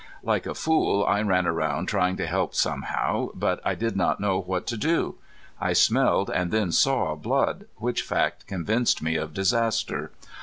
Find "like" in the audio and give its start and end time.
0.23-0.47